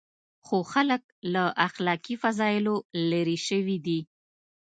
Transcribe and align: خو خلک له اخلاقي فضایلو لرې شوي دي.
خو 0.45 0.57
خلک 0.73 1.01
له 1.33 1.43
اخلاقي 1.67 2.15
فضایلو 2.21 2.75
لرې 3.09 3.37
شوي 3.47 3.77
دي. 3.85 3.99